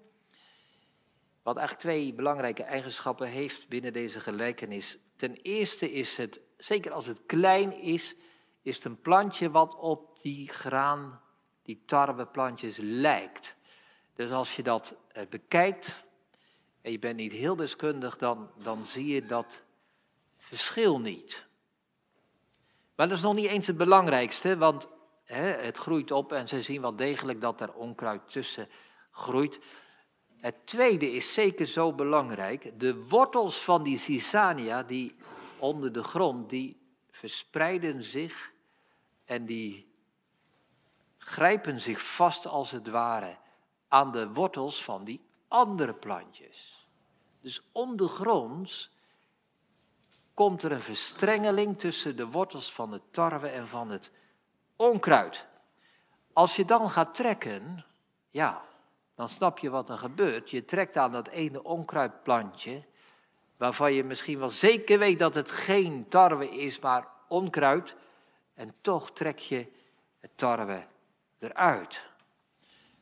[1.43, 4.99] wat eigenlijk twee belangrijke eigenschappen heeft binnen deze gelijkenis.
[5.17, 8.15] Ten eerste is het, zeker als het klein is,
[8.63, 11.21] is het een plantje wat op die graan,
[11.63, 13.57] die tarweplantjes lijkt.
[14.15, 16.05] Dus als je dat eh, bekijkt,
[16.81, 19.63] en je bent niet heel deskundig, dan, dan zie je dat
[20.37, 21.46] verschil niet.
[22.97, 24.89] Maar dat is nog niet eens het belangrijkste, want
[25.25, 28.69] hè, het groeit op en ze zien wel degelijk dat er onkruid tussen
[29.11, 29.61] groeit.
[30.41, 32.81] Het tweede is zeker zo belangrijk.
[32.81, 35.17] De wortels van die Sisania, die
[35.59, 36.81] onder de grond, die
[37.11, 38.53] verspreiden zich
[39.25, 39.95] en die
[41.19, 43.39] grijpen zich vast als het ware
[43.89, 46.89] aan de wortels van die andere plantjes.
[47.41, 48.91] Dus ondergronds
[50.37, 54.11] komt er een verstrengeling tussen de wortels van de tarwe en van het
[54.77, 55.47] onkruid.
[56.33, 57.85] Als je dan gaat trekken,
[58.31, 58.63] ja,
[59.15, 60.51] dan snap je wat er gebeurt.
[60.51, 62.85] Je trekt aan dat ene onkruidplantje,
[63.57, 67.97] waarvan je misschien wel zeker weet dat het geen tarwe is, maar onkruid.
[68.55, 69.73] En toch trek je
[70.21, 70.87] het tarwe
[71.39, 72.05] eruit.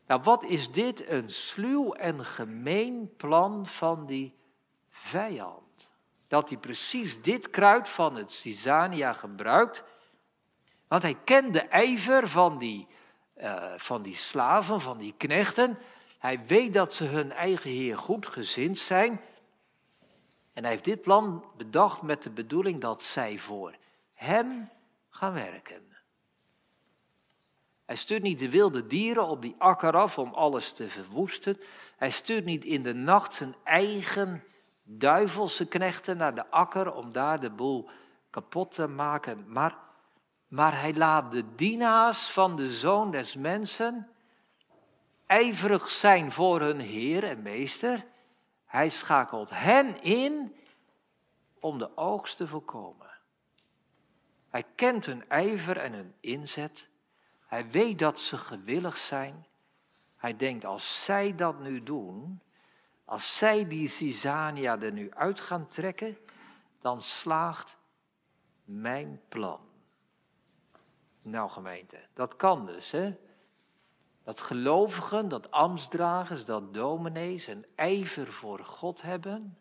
[0.07, 4.35] Nou, wat is dit een sluw en gemeen plan van die
[4.89, 5.93] vijand?
[6.35, 9.83] Dat hij precies dit kruid van het Sisania gebruikt.
[10.89, 12.87] Want hij kent de ijver van die,
[13.37, 15.79] uh, van die slaven, van die knechten.
[16.19, 19.21] Hij weet dat ze hun eigen Heer goed gezind zijn.
[20.53, 23.75] En hij heeft dit plan bedacht met de bedoeling dat zij voor
[24.15, 24.69] hem
[25.11, 25.97] gaan werken.
[27.85, 31.61] Hij stuurt niet de wilde dieren op die akker af om alles te verwoesten.
[31.97, 34.45] Hij stuurt niet in de nacht zijn eigen
[34.85, 37.91] duivelse knechten naar de akker om daar de boel
[38.31, 39.45] kapot te maken.
[39.53, 39.77] Maar,
[40.49, 44.09] maar hij laat de dienaars van de zoon des mensen
[45.27, 48.05] ijverig zijn voor hun Heer en Meester.
[48.65, 50.57] Hij schakelt hen in
[51.61, 53.11] om de oogst te voorkomen.
[54.49, 56.89] Hij kent hun ijver en hun inzet.
[57.47, 59.47] Hij weet dat ze gewillig zijn.
[60.17, 62.41] Hij denkt, als zij dat nu doen,
[63.05, 66.19] als zij die Cisania er nu uit gaan trekken,
[66.81, 67.77] dan slaagt
[68.65, 69.61] mijn plan.
[71.23, 73.15] Nou gemeente, dat kan dus, hè?
[74.23, 79.59] Dat gelovigen, dat ambtsdragers, dat dominees een ijver voor God hebben,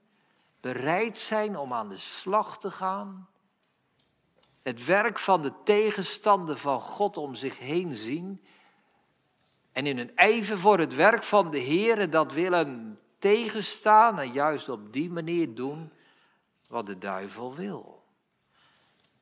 [0.59, 3.27] bereid zijn om aan de slag te gaan,
[4.63, 8.43] het werk van de tegenstander van God om zich heen zien
[9.71, 14.69] en in een ijver voor het werk van de Heer dat willen tegenstaan en juist
[14.69, 15.91] op die manier doen
[16.67, 18.03] wat de duivel wil.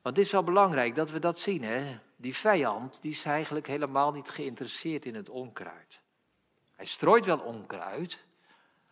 [0.01, 1.63] Want het is wel belangrijk dat we dat zien.
[1.63, 1.99] Hè?
[2.15, 5.99] Die vijand die is eigenlijk helemaal niet geïnteresseerd in het onkruid.
[6.71, 8.23] Hij strooit wel onkruid,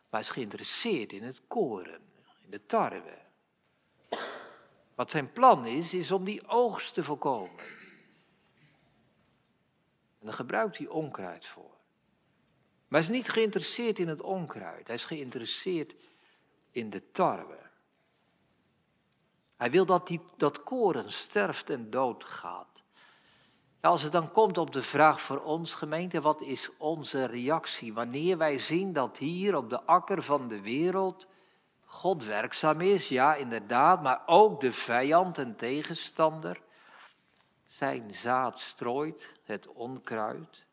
[0.10, 2.02] maar is geïnteresseerd in het koren,
[2.44, 3.18] in de tarwe.
[4.96, 7.64] Wat zijn plan is, is om die oogst te voorkomen.
[10.20, 11.79] En daar gebruikt hij onkruid voor.
[12.90, 14.88] Maar hij is niet geïnteresseerd in het onkruid.
[14.88, 15.96] Hij is geïnteresseerd
[16.72, 17.58] in de tarwe.
[19.58, 22.84] Hij wil dat die, dat koren sterft en doodgaat.
[23.82, 28.38] Als het dan komt op de vraag voor ons, gemeente, wat is onze reactie wanneer
[28.38, 31.28] wij zien dat hier op de akker van de wereld
[31.86, 36.62] God werkzaam is, ja inderdaad, maar ook de vijand en tegenstander
[37.66, 40.66] zijn zaad strooit, het onkruid.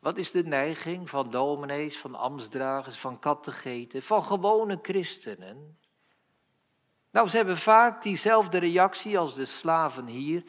[0.00, 5.78] Wat is de neiging van dominees, van ambtsdragers, van kattegeten, van gewone christenen?
[7.10, 10.42] Nou, ze hebben vaak diezelfde reactie als de slaven hier.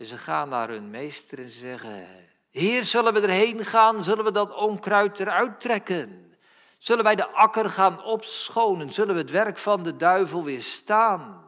[0.00, 2.06] Ze gaan naar hun meester en zeggen:
[2.50, 4.02] Heer, zullen we erheen gaan?
[4.02, 6.36] Zullen we dat onkruid eruit trekken?
[6.78, 8.92] Zullen wij de akker gaan opschonen?
[8.92, 11.44] Zullen we het werk van de duivel weerstaan?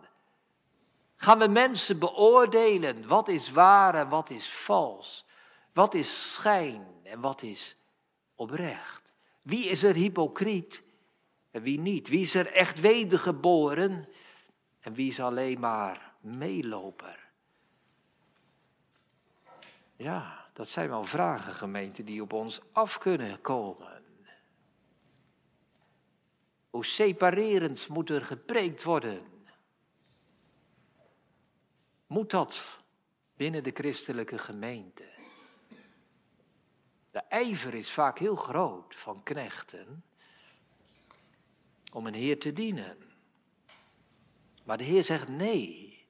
[1.17, 3.07] Gaan we mensen beoordelen?
[3.07, 5.26] Wat is waar en wat is vals?
[5.77, 7.77] Wat is schijn en wat is
[8.35, 9.13] oprecht?
[9.43, 10.83] Wie is er hypocriet
[11.51, 12.09] en wie niet?
[12.09, 14.09] Wie is er echt wedergeboren
[14.81, 17.31] en wie is alleen maar meeloper?
[19.97, 24.03] Ja, dat zijn wel vragen, gemeente, die op ons af kunnen komen.
[26.71, 29.23] Hoe separerend moet er gepreekt worden?
[32.07, 32.81] Moet dat
[33.35, 35.16] binnen de christelijke gemeente?
[37.17, 40.05] De ijver is vaak heel groot van knechten
[41.93, 42.97] om een Heer te dienen.
[44.65, 46.07] Maar de Heer zegt nee.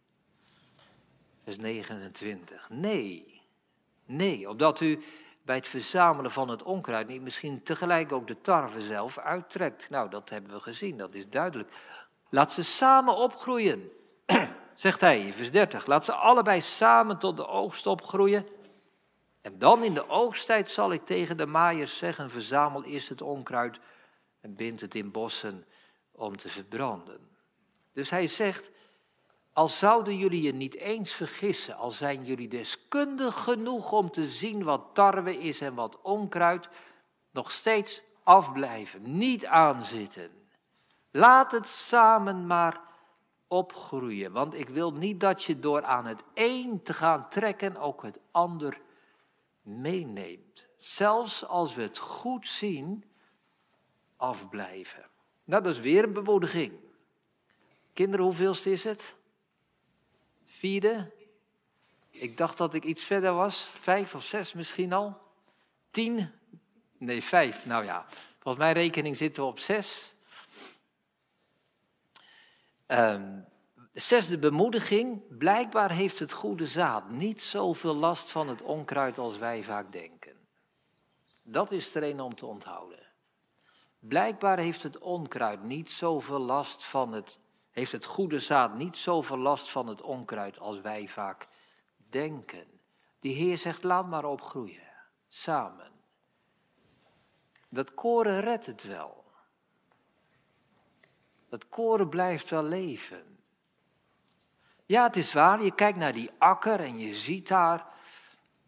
[1.45, 2.69] Vers 29.
[2.71, 3.42] Nee.
[4.05, 5.05] Nee, opdat u
[5.42, 9.90] bij het verzamelen van het onkruid niet misschien tegelijk ook de tarwe zelf uittrekt.
[9.90, 11.73] Nou, dat hebben we gezien, dat is duidelijk.
[12.29, 13.90] Laat ze samen opgroeien,
[14.75, 15.87] zegt hij vers 30.
[15.87, 18.47] Laat ze allebei samen tot de oogst opgroeien.
[19.47, 23.79] En dan in de oogsttijd zal ik tegen de maaiers zeggen, verzamel eerst het onkruid
[24.41, 25.67] en bind het in bossen
[26.13, 27.29] om te verbranden.
[27.93, 28.71] Dus hij zegt,
[29.53, 34.63] Al zouden jullie je niet eens vergissen, al zijn jullie deskundig genoeg om te zien
[34.63, 36.69] wat tarwe is en wat onkruid,
[37.31, 40.31] nog steeds afblijven, niet aanzitten.
[41.11, 42.81] Laat het samen maar
[43.47, 48.03] opgroeien, want ik wil niet dat je door aan het een te gaan trekken ook
[48.03, 48.85] het ander
[49.67, 50.67] meeneemt.
[50.77, 53.05] Zelfs als we het goed zien,
[54.17, 55.11] afblijven.
[55.45, 56.73] Nou, dat is weer een bemoediging.
[57.93, 59.15] Kinderen, hoeveelste is het?
[60.45, 61.13] Vierde?
[62.11, 63.63] Ik dacht dat ik iets verder was.
[63.65, 65.21] Vijf of zes misschien al.
[65.91, 66.31] Tien?
[66.99, 67.67] Nee, vijf.
[67.67, 68.07] Nou ja,
[68.39, 70.15] volgens mijn rekening zitten we op zes.
[72.87, 73.45] Um,
[74.01, 75.37] zesde bemoediging.
[75.39, 80.37] Blijkbaar heeft het goede zaad niet zoveel last van het onkruid als wij vaak denken.
[81.43, 83.07] Dat is er een om te onthouden.
[83.99, 87.39] Blijkbaar heeft het onkruid niet zoveel last van het,
[87.71, 91.49] heeft het goede zaad niet zoveel last van het onkruid als wij vaak
[91.97, 92.67] denken.
[93.21, 94.93] Die Heer zegt, laat maar opgroeien,
[95.29, 95.91] samen.
[97.69, 99.25] Dat koren redt het wel.
[101.49, 103.36] Dat koren blijft wel leven.
[104.87, 107.87] Ja, het is waar, je kijkt naar die akker en je ziet daar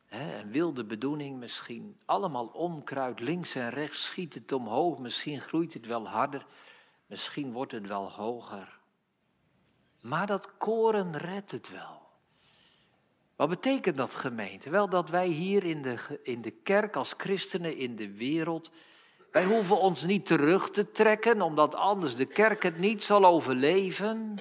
[0.09, 1.96] een wilde bedoeling misschien.
[2.04, 4.98] Allemaal onkruid, links en rechts schiet het omhoog.
[4.98, 6.46] Misschien groeit het wel harder,
[7.07, 8.78] misschien wordt het wel hoger.
[10.00, 12.00] Maar dat koren redt het wel.
[13.37, 14.70] Wat betekent dat gemeente?
[14.70, 18.70] Wel dat wij hier in de, in de kerk als christenen in de wereld,
[19.31, 24.38] wij hoeven ons niet terug te trekken, omdat anders de kerk het niet zal overleven.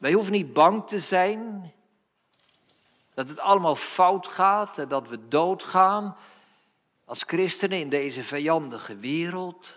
[0.00, 1.72] Wij hoeven niet bang te zijn
[3.14, 6.16] dat het allemaal fout gaat en dat we doodgaan
[7.04, 9.76] als christenen in deze vijandige wereld.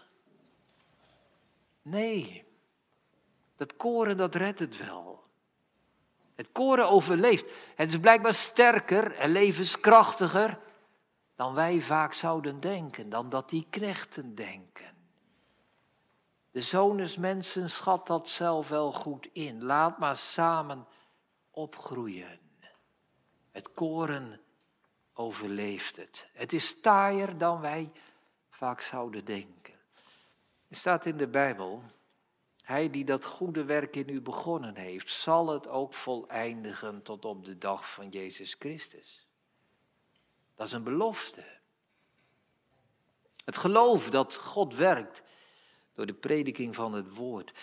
[1.81, 2.45] Nee,
[3.55, 5.23] dat koren dat redt het wel.
[6.35, 7.51] Het koren overleeft.
[7.75, 10.59] Het is blijkbaar sterker en levenskrachtiger
[11.35, 14.92] dan wij vaak zouden denken, dan dat die knechten denken.
[16.53, 19.63] De zonesmensen schat dat zelf wel goed in.
[19.63, 20.87] Laat maar samen
[21.51, 22.39] opgroeien.
[23.51, 24.41] Het koren
[25.13, 26.27] overleeft het.
[26.33, 27.91] Het is taaier dan wij
[28.49, 29.73] vaak zouden denken.
[30.67, 31.83] Er staat in de Bijbel,
[32.63, 37.45] hij die dat goede werk in u begonnen heeft, zal het ook voleindigen tot op
[37.45, 39.27] de dag van Jezus Christus.
[40.55, 41.43] Dat is een belofte.
[43.45, 45.23] Het geloof dat God werkt
[45.93, 47.53] door de prediking van het woord,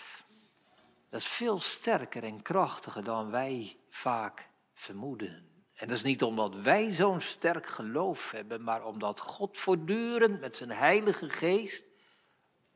[1.08, 5.48] dat is veel sterker en krachtiger dan wij vaak vermoeden.
[5.74, 10.56] En dat is niet omdat wij zo'n sterk geloof hebben, maar omdat God voortdurend met
[10.56, 11.84] zijn Heilige Geest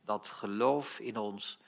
[0.01, 1.59] dat geloof in ons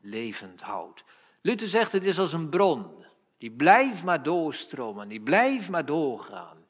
[0.00, 1.04] levend houdt.
[1.40, 3.04] Luther zegt het is als een bron,
[3.38, 6.66] die blijft maar doorstromen, die blijft maar doorgaan.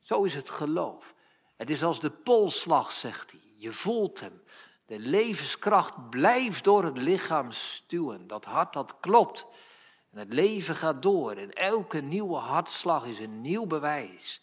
[0.00, 1.14] Zo is het geloof.
[1.56, 3.40] Het is als de polslag, zegt hij.
[3.56, 4.42] Je voelt hem.
[4.90, 8.26] De levenskracht blijft door het lichaam stuwen.
[8.26, 9.46] Dat hart dat klopt.
[10.10, 14.42] En het leven gaat door en elke nieuwe hartslag is een nieuw bewijs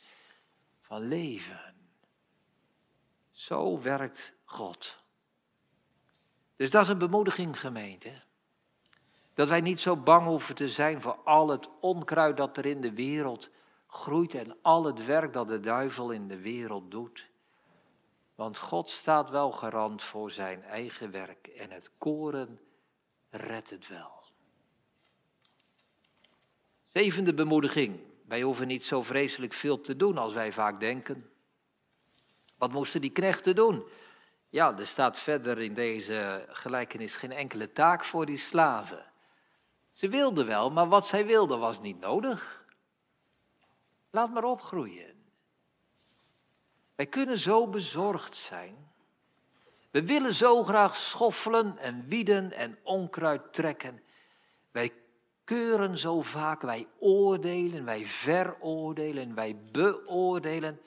[0.82, 1.76] van leven.
[3.32, 4.98] Zo werkt God.
[6.56, 8.22] Dus dat is een bemoediging, gemeente.
[9.34, 12.82] Dat wij niet zo bang hoeven te zijn voor al het onkruid dat er in
[12.82, 13.50] de wereld
[13.88, 17.27] groeit en al het werk dat de duivel in de wereld doet.
[18.38, 22.60] Want God staat wel garant voor zijn eigen werk en het koren
[23.30, 24.24] redt het wel.
[26.88, 28.00] Zevende bemoediging.
[28.26, 31.30] Wij hoeven niet zo vreselijk veel te doen als wij vaak denken.
[32.58, 33.84] Wat moesten die knechten doen?
[34.50, 39.06] Ja, er staat verder in deze gelijkenis geen enkele taak voor die slaven.
[39.94, 42.66] Ze wilden wel, maar wat zij wilden was niet nodig.
[44.10, 45.17] Laat maar opgroeien.
[46.98, 48.76] Wij kunnen zo bezorgd zijn.
[49.92, 54.04] We willen zo graag schoffelen en wieden en onkruid trekken.
[54.72, 54.92] Wij
[55.44, 60.82] keuren zo vaak, wij oordelen, wij veroordelen, wij beoordelen.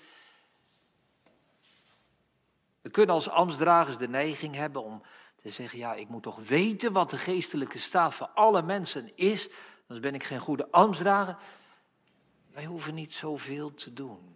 [2.80, 5.02] We kunnen als ambtsdragers de neiging hebben om
[5.36, 9.48] te zeggen, ja, ik moet toch weten wat de geestelijke staat voor alle mensen is,
[9.80, 11.36] anders ben ik geen goede ambtsdrager.
[12.52, 14.29] Wij hoeven niet zoveel te doen.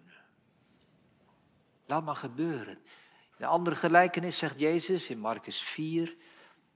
[1.87, 2.78] Laat maar gebeuren.
[3.37, 6.16] De andere gelijkenis zegt Jezus in Marcus 4,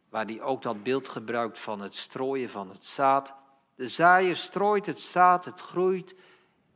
[0.09, 3.35] waar hij ook dat beeld gebruikt van het strooien van het zaad.
[3.75, 6.15] De zaaier strooit het zaad, het groeit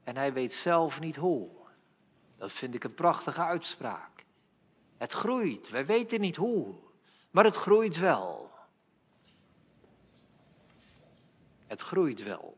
[0.04, 1.50] en hij weet zelf niet hoe.
[2.36, 4.24] Dat vind ik een prachtige uitspraak.
[4.96, 6.74] Het groeit, wij weten niet hoe,
[7.30, 8.50] maar het groeit wel.
[11.66, 12.56] Het groeit wel.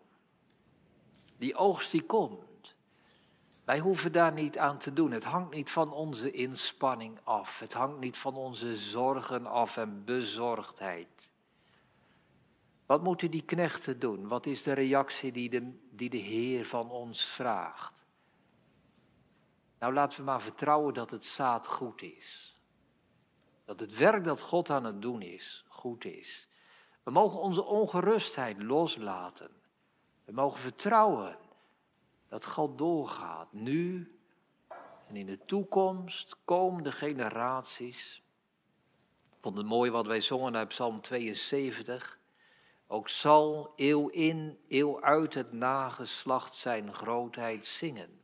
[1.37, 2.44] Die oogst die komt.
[3.65, 5.11] Wij hoeven daar niet aan te doen.
[5.11, 7.59] Het hangt niet van onze inspanning af.
[7.59, 11.33] Het hangt niet van onze zorgen af en bezorgdheid.
[12.87, 14.29] Wat moeten die knechten doen?
[14.29, 17.95] Wat is de reactie die de, die de Heer van ons vraagt?
[19.79, 22.57] Nou, laten we maar vertrouwen dat het zaad goed is.
[23.65, 26.49] Dat het werk dat God aan het doen is, goed is.
[27.03, 29.51] We mogen onze ongerustheid loslaten.
[30.25, 31.39] We mogen vertrouwen
[32.35, 34.15] dat God doorgaat, nu
[35.09, 38.23] en in de toekomst, komende generaties.
[39.31, 42.19] Ik vond het mooi wat wij zongen uit Psalm 72.
[42.87, 48.21] Ook zal eeuw in, eeuw uit het nageslacht zijn grootheid zingen.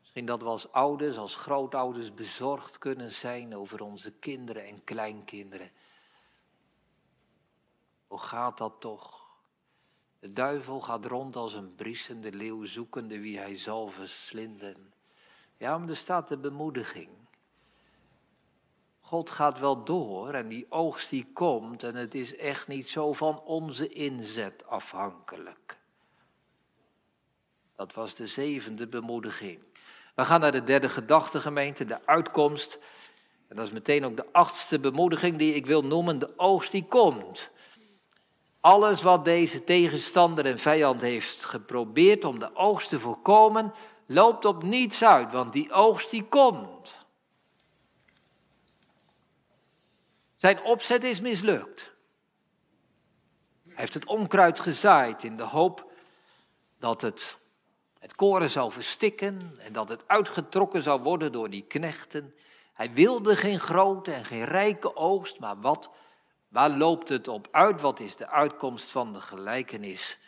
[0.00, 5.70] Misschien dat we als ouders, als grootouders bezorgd kunnen zijn over onze kinderen en kleinkinderen.
[8.06, 9.25] Hoe gaat dat toch?
[10.26, 14.92] De duivel gaat rond als een briesende leeuw, zoekende wie hij zal verslinden.
[15.56, 17.08] Ja, maar er staat de bemoediging.
[19.00, 23.12] God gaat wel door en die oogst die komt en het is echt niet zo
[23.12, 25.78] van onze inzet afhankelijk.
[27.76, 29.66] Dat was de zevende bemoediging.
[30.14, 32.78] We gaan naar de derde gedachtegemeente, de uitkomst.
[33.48, 36.84] En dat is meteen ook de achtste bemoediging die ik wil noemen, de oogst die
[36.84, 37.50] komt.
[38.66, 43.72] Alles wat deze tegenstander en vijand heeft geprobeerd om de oogst te voorkomen,
[44.06, 46.94] loopt op niets uit, want die oogst die komt.
[50.36, 51.92] Zijn opzet is mislukt.
[53.64, 55.92] Hij heeft het onkruid gezaaid in de hoop
[56.78, 57.38] dat het
[57.98, 62.34] het koren zou verstikken en dat het uitgetrokken zou worden door die knechten.
[62.72, 65.90] Hij wilde geen grote en geen rijke oogst, maar wat,
[66.48, 67.80] waar loopt het op uit?
[67.80, 70.18] Wat is de uitkomst van de gelijkenis?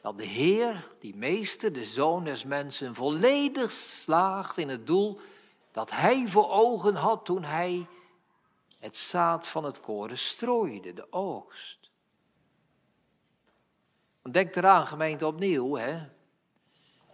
[0.00, 5.20] Dat de Heer, die meester, de Zoon des mensen, volledig slaagt in het doel
[5.72, 7.86] dat hij voor ogen had toen hij
[8.78, 11.90] het zaad van het koren strooide, de oogst.
[14.30, 15.76] Denk eraan, gemeente, opnieuw.
[15.76, 16.08] Hè?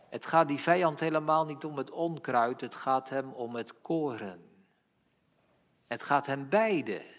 [0.08, 4.50] Het gaat die vijand helemaal niet om het onkruid, het gaat hem om het koren.
[5.86, 7.13] Het gaat hem beide.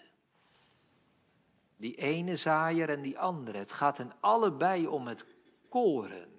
[1.76, 3.58] Die ene zaaier en die andere.
[3.58, 5.24] Het gaat hen allebei om het
[5.68, 6.36] koren.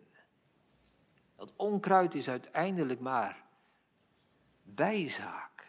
[1.36, 3.46] Dat onkruid is uiteindelijk maar
[4.64, 5.68] bijzaak.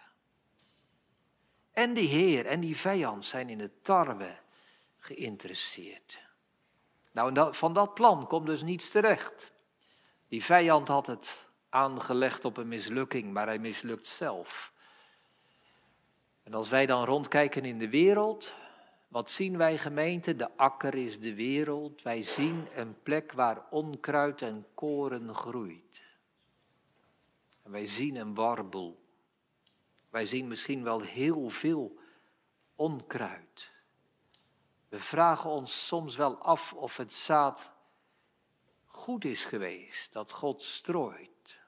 [1.73, 4.37] En die Heer en die vijand zijn in het tarwe
[4.99, 6.23] geïnteresseerd.
[7.13, 9.53] Nou, van dat plan komt dus niets terecht.
[10.29, 14.73] Die vijand had het aangelegd op een mislukking, maar hij mislukt zelf.
[16.43, 18.55] En als wij dan rondkijken in de wereld,
[19.09, 20.37] wat zien wij gemeente?
[20.37, 22.03] De akker is de wereld.
[22.03, 26.03] Wij zien een plek waar onkruid en koren groeit.
[27.63, 29.01] Wij zien een warboel.
[30.11, 31.99] Wij zien misschien wel heel veel
[32.77, 33.73] onkruid.
[34.89, 37.73] We vragen ons soms wel af of het zaad
[38.85, 41.59] goed is geweest, dat God strooit.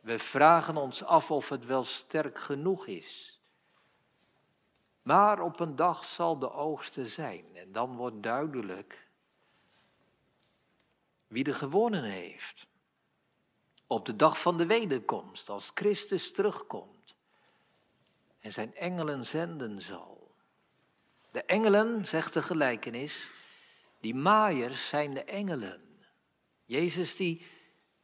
[0.00, 3.31] We vragen ons af of het wel sterk genoeg is.
[5.02, 9.08] Maar op een dag zal de oogste zijn en dan wordt duidelijk
[11.26, 12.66] wie er gewonnen heeft.
[13.86, 17.16] Op de dag van de wederkomst, als Christus terugkomt
[18.40, 20.34] en zijn engelen zenden zal.
[21.30, 23.28] De engelen, zegt de gelijkenis,
[24.00, 26.04] die maaiers zijn de engelen.
[26.64, 27.46] Jezus die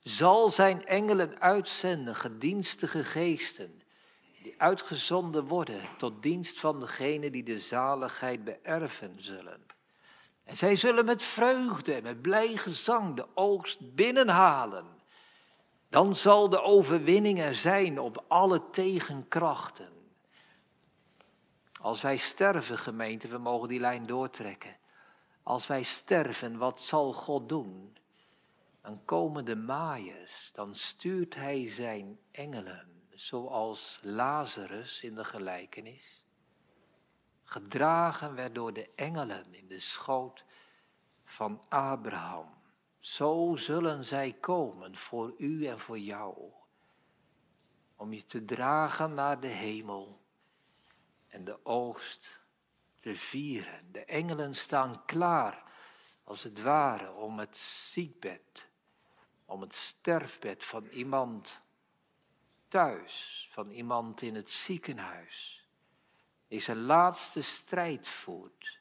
[0.03, 3.78] zal zijn engelen uitzenden, gedienstige geesten,
[4.57, 9.67] uitgezonden worden tot dienst van degene die de zaligheid beërven zullen.
[10.45, 14.87] En zij zullen met vreugde en met blij gezang de oogst binnenhalen.
[15.89, 19.93] Dan zal de overwinning er zijn op alle tegenkrachten.
[21.81, 24.77] Als wij sterven, gemeente, we mogen die lijn doortrekken.
[25.43, 27.97] Als wij sterven, wat zal God doen?
[28.89, 36.25] dan komen de maaiers, dan stuurt hij zijn engelen, zoals Lazarus in de gelijkenis,
[37.43, 40.45] gedragen werd door de engelen in de schoot
[41.25, 42.55] van Abraham.
[42.99, 46.53] Zo zullen zij komen voor u en voor jou,
[47.97, 50.21] om je te dragen naar de hemel
[51.29, 52.41] en de oogst
[53.01, 53.93] te vieren.
[53.93, 55.73] De engelen staan klaar,
[56.25, 58.69] als het ware, om het ziekbed
[59.49, 61.61] om het sterfbed van iemand
[62.69, 65.67] thuis, van iemand in het ziekenhuis,
[66.49, 68.79] die zijn laatste strijd voert.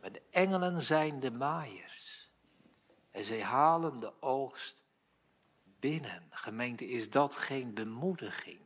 [0.00, 2.30] Maar de engelen zijn de maaiers.
[3.10, 4.82] En zij halen de oogst
[5.62, 6.26] binnen.
[6.30, 8.60] Gemeente, is dat geen bemoediging?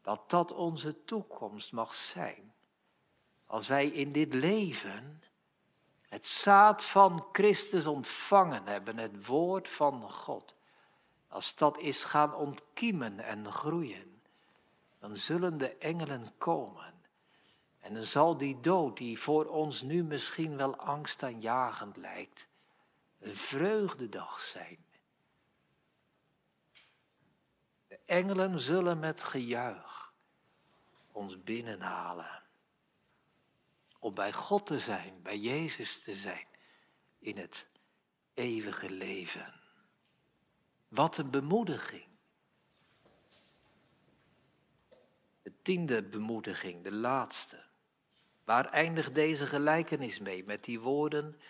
[0.00, 2.54] Dat dat onze toekomst mag zijn.
[3.46, 5.22] Als wij in dit leven
[6.08, 10.54] het zaad van Christus ontvangen hebben, het woord van God.
[11.30, 14.22] Als dat is gaan ontkiemen en groeien,
[14.98, 16.94] dan zullen de engelen komen.
[17.78, 22.46] En dan zal die dood, die voor ons nu misschien wel angstaanjagend lijkt,
[23.18, 24.84] een vreugdedag zijn.
[27.88, 30.12] De engelen zullen met gejuich
[31.12, 32.42] ons binnenhalen.
[33.98, 36.46] Om bij God te zijn, bij Jezus te zijn
[37.18, 37.66] in het
[38.34, 39.59] eeuwige leven.
[40.90, 42.06] Wat een bemoediging.
[45.42, 47.62] De tiende bemoediging, de laatste.
[48.44, 51.40] Waar eindigt deze gelijkenis mee met die woorden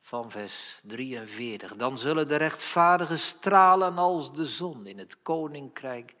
[0.00, 1.76] van vers 43?
[1.76, 6.14] Dan zullen de rechtvaardigen stralen als de zon in het koninkrijk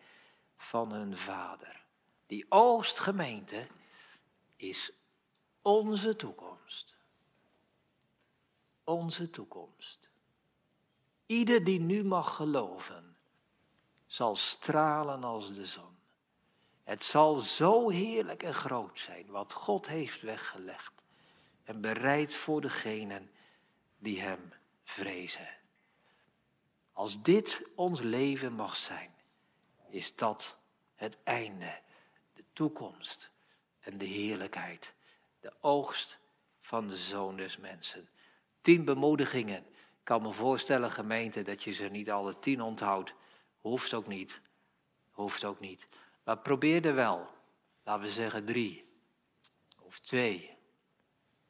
[0.56, 1.84] van hun vader.
[2.26, 3.66] Die oostgemeente
[4.56, 4.92] is
[5.62, 6.94] onze toekomst.
[8.84, 10.01] Onze toekomst.
[11.32, 13.16] Ieder die nu mag geloven,
[14.06, 15.96] zal stralen als de zon.
[16.84, 20.92] Het zal zo heerlijk en groot zijn wat God heeft weggelegd
[21.64, 23.30] en bereid voor degenen
[23.98, 24.52] die Hem
[24.84, 25.48] vrezen.
[26.92, 29.14] Als dit ons leven mag zijn,
[29.88, 30.56] is dat
[30.94, 31.80] het einde,
[32.34, 33.30] de toekomst
[33.80, 34.94] en de heerlijkheid,
[35.40, 36.18] de oogst
[36.60, 38.08] van de Zoon des Mensen.
[38.60, 39.66] Tien bemoedigingen.
[40.02, 43.14] Ik kan me voorstellen, gemeente, dat je ze niet alle tien onthoudt.
[43.60, 44.40] Hoeft ook niet.
[45.10, 45.86] Hoeft ook niet.
[46.24, 47.28] Maar probeer er wel.
[47.82, 48.88] Laten we zeggen drie.
[49.80, 50.56] Of twee.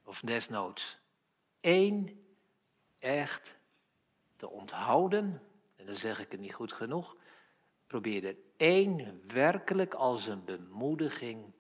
[0.04, 0.98] Of desnoods.
[1.60, 2.24] één
[2.98, 3.58] echt
[4.36, 5.42] te onthouden.
[5.76, 7.16] En dan zeg ik het niet goed genoeg.
[7.86, 11.52] Probeer er één werkelijk als een bemoediging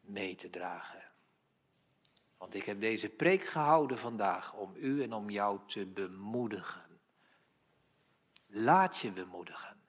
[0.00, 1.11] mee te dragen.
[2.42, 7.00] Want ik heb deze preek gehouden vandaag om u en om jou te bemoedigen.
[8.46, 9.80] Laat je bemoedigen.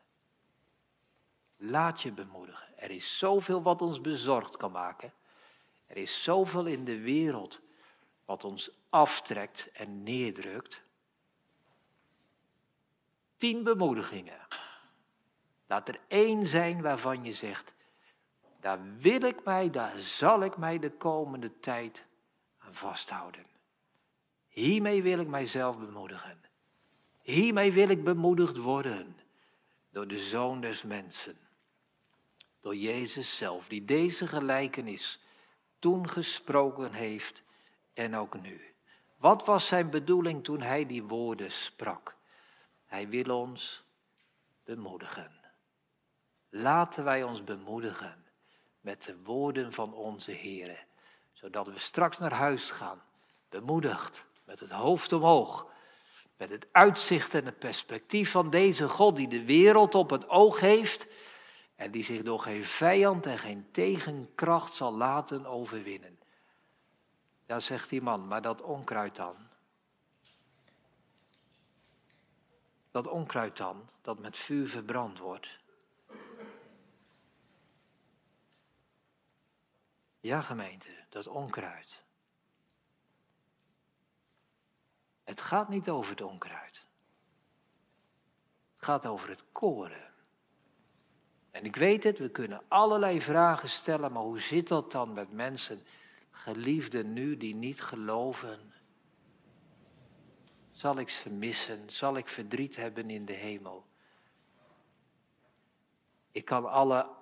[1.57, 2.77] Laat je bemoedigen.
[2.77, 5.13] Er is zoveel wat ons bezorgd kan maken.
[5.87, 7.61] Er is zoveel in de wereld
[8.25, 10.83] wat ons aftrekt en neerdrukt.
[13.37, 14.47] Tien bemoedigingen.
[15.67, 17.73] Laat er één zijn waarvan je zegt,
[18.59, 22.05] daar wil ik mij, daar zal ik mij de komende tijd
[22.73, 23.45] vasthouden.
[24.47, 26.41] Hiermee wil ik mijzelf bemoedigen.
[27.21, 29.17] Hiermee wil ik bemoedigd worden
[29.89, 31.37] door de Zoon des Mensen
[32.63, 35.19] door Jezus zelf, die deze gelijkenis
[35.79, 37.43] toen gesproken heeft
[37.93, 38.61] en ook nu.
[39.17, 42.15] Wat was zijn bedoeling toen hij die woorden sprak?
[42.85, 43.83] Hij wil ons
[44.63, 45.31] bemoedigen.
[46.49, 48.25] Laten wij ons bemoedigen
[48.81, 50.85] met de woorden van onze Heer,
[51.43, 53.01] zodat we straks naar huis gaan,
[53.49, 55.67] bemoedigd, met het hoofd omhoog,
[56.37, 60.59] met het uitzicht en het perspectief van deze God die de wereld op het oog
[60.59, 61.07] heeft
[61.75, 66.19] en die zich door geen vijand en geen tegenkracht zal laten overwinnen.
[67.47, 69.35] Ja, zegt die man, maar dat onkruid dan?
[72.91, 75.59] Dat onkruid dan, dat met vuur verbrand wordt.
[80.23, 82.03] Ja, gemeente, dat onkruid.
[85.23, 86.85] Het gaat niet over het onkruid.
[88.75, 90.13] Het gaat over het koren.
[91.51, 95.31] En ik weet het, we kunnen allerlei vragen stellen, maar hoe zit dat dan met
[95.31, 95.81] mensen,
[96.31, 98.73] geliefden nu, die niet geloven?
[100.71, 101.89] Zal ik ze missen?
[101.89, 103.85] Zal ik verdriet hebben in de hemel?
[106.31, 107.21] Ik kan alle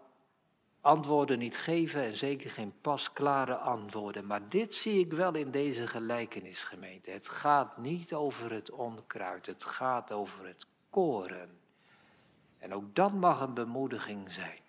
[0.81, 5.87] antwoorden niet geven en zeker geen pasklare antwoorden, maar dit zie ik wel in deze
[5.87, 7.11] gelijkenisgemeente.
[7.11, 11.59] Het gaat niet over het onkruid, het gaat over het koren.
[12.57, 14.59] En ook dat mag een bemoediging zijn.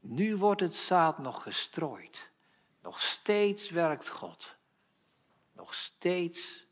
[0.00, 2.30] Nu wordt het zaad nog gestrooid.
[2.82, 4.56] Nog steeds werkt God.
[5.52, 6.66] Nog steeds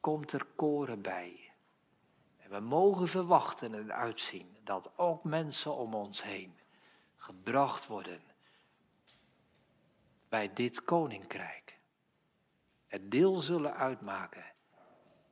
[0.00, 1.52] komt er koren bij.
[2.38, 6.56] En we mogen verwachten en uitzien dat ook mensen om ons heen
[7.22, 8.22] gebracht worden
[10.28, 11.78] bij dit koninkrijk.
[12.86, 14.44] Het deel zullen uitmaken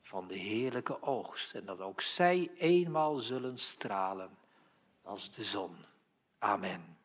[0.02, 1.54] van de heerlijke oogst.
[1.54, 4.38] En dat ook zij eenmaal zullen stralen
[5.02, 5.76] als de zon.
[6.38, 6.99] Amen.